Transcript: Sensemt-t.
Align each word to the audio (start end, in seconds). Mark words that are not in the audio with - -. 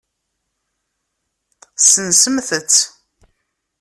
Sensemt-t. 1.93 2.75